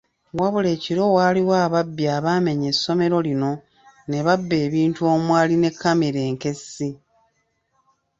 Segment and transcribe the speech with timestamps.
[0.39, 3.51] Wabula ekiro waaliwo ababbi abaamenya essomero lino
[4.09, 6.89] ne babba ebintu omwali ne kkamera enkessi.